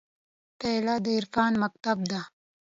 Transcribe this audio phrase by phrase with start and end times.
[0.59, 2.21] پیاله د عرفان مکتب ده.